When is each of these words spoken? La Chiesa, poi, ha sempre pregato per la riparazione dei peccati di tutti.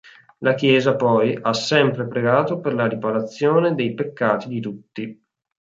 La 0.39 0.55
Chiesa, 0.55 0.95
poi, 0.95 1.37
ha 1.39 1.53
sempre 1.53 2.07
pregato 2.07 2.59
per 2.59 2.73
la 2.73 2.87
riparazione 2.87 3.75
dei 3.75 3.93
peccati 3.93 4.47
di 4.47 4.59
tutti. 4.59 5.23